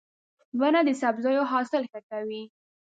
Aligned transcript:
•ونه 0.59 0.81
د 0.87 0.89
سبزیو 1.01 1.49
حاصل 1.51 1.83
ښه 1.91 1.99
کوي. 2.09 2.43